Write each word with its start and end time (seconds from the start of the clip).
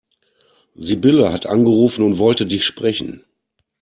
Sibylle 0.73 1.31
hat 1.31 1.45
angerufen 1.45 2.03
und 2.03 2.17
wollte 2.17 2.47
dich 2.47 2.65
sprechen. 2.65 3.23